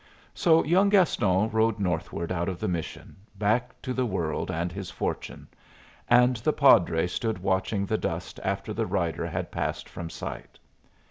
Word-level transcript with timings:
So 0.33 0.63
young 0.65 0.89
Gaston 0.89 1.51
rode 1.51 1.77
northward 1.79 2.31
out 2.31 2.49
of 2.49 2.59
the 2.59 2.67
mission, 2.67 3.17
back 3.35 3.79
to 3.83 3.93
the 3.93 4.03
world 4.07 4.49
and 4.49 4.71
his 4.71 4.89
fortune; 4.89 5.47
and 6.09 6.37
the 6.37 6.53
padre 6.53 7.05
stood 7.05 7.37
watching 7.37 7.85
the 7.85 7.99
dust 7.99 8.39
after 8.43 8.73
the 8.73 8.87
rider 8.87 9.27
had 9.27 9.51
passed 9.51 9.87
from 9.87 10.09
sight. 10.09 10.57